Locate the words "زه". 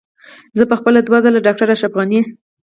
0.57-0.63